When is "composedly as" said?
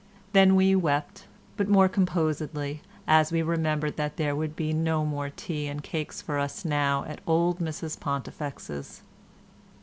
1.87-3.31